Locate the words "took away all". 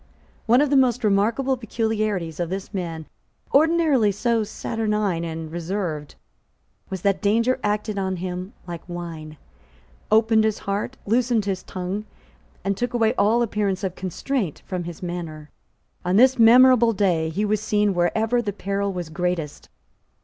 12.75-13.43